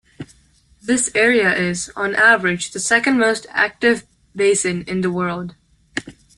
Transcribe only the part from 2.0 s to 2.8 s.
average, the